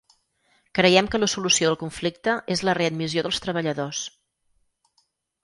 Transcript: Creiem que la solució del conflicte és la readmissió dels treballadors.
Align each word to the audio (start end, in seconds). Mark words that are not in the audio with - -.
Creiem 0.77 1.09
que 1.15 1.19
la 1.19 1.29
solució 1.33 1.69
del 1.71 1.77
conflicte 1.81 2.33
és 2.57 2.65
la 2.69 2.75
readmissió 2.81 3.25
dels 3.29 3.43
treballadors. 3.45 4.03